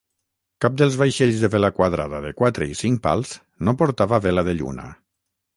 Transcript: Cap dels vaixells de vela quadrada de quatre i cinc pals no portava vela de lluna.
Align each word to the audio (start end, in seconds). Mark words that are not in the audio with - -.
Cap 0.63 0.77
dels 0.81 0.95
vaixells 1.01 1.43
de 1.43 1.49
vela 1.57 1.69
quadrada 1.81 2.21
de 2.25 2.33
quatre 2.41 2.69
i 2.73 2.79
cinc 2.81 3.05
pals 3.07 3.37
no 3.69 3.77
portava 3.83 4.23
vela 4.29 4.49
de 4.49 4.61
lluna. 4.63 4.91